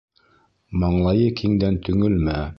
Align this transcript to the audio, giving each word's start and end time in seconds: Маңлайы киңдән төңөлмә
Маңлайы 0.85 1.29
киңдән 1.43 1.81
төңөлмә 1.91 2.41